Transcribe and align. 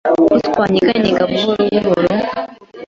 Ko 0.27 0.33
twanyeganyega 0.47 1.23
buhoro 1.31 1.63
buhoro 1.83 2.11